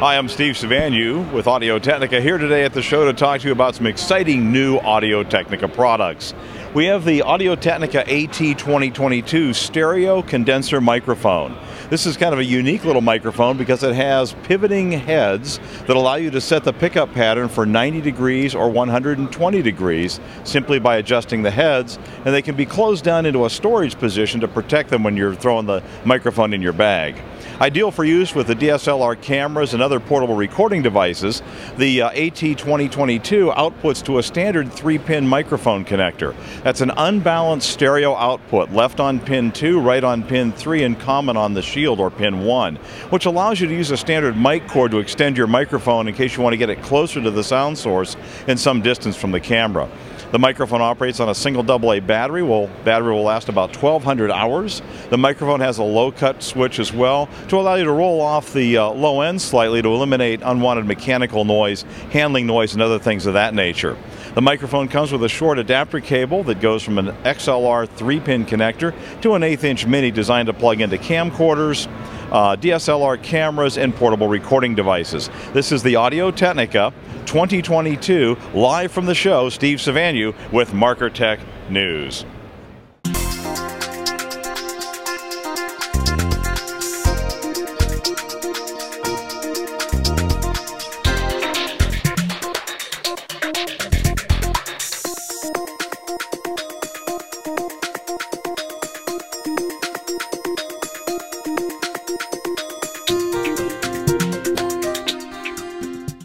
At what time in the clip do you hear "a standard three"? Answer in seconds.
34.18-34.96